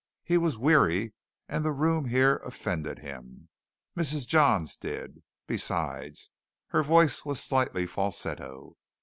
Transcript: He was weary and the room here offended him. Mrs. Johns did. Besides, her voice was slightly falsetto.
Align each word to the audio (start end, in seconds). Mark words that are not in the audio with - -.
He 0.23 0.39
was 0.39 0.57
weary 0.57 1.13
and 1.47 1.63
the 1.63 1.71
room 1.71 2.05
here 2.05 2.37
offended 2.37 2.97
him. 2.97 3.49
Mrs. 3.95 4.25
Johns 4.25 4.75
did. 4.75 5.21
Besides, 5.45 6.31
her 6.69 6.81
voice 6.81 7.23
was 7.23 7.39
slightly 7.39 7.85
falsetto. 7.85 8.77